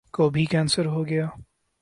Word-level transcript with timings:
کو 0.13 0.23
بھی 0.29 0.45
کینسر 0.45 0.85
ہو 0.85 1.01
گیا؟ 1.07 1.25